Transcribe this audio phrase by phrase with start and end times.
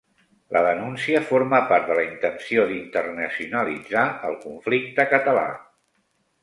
[0.55, 5.49] La denúncia forma part de la intenció d'internacionalitzar el conflicte català